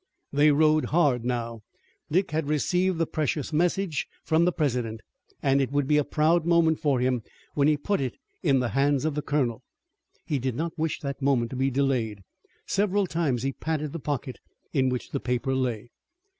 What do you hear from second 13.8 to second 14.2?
the